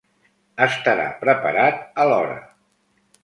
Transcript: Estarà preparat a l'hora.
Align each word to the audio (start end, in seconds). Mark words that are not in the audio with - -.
Estarà 0.67 1.05
preparat 1.25 1.83
a 2.05 2.09
l'hora. 2.13 2.39